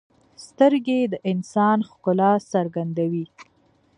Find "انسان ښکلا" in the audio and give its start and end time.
1.31-2.31